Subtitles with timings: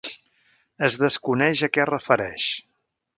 [0.87, 2.47] Es desconeix a què es refereix.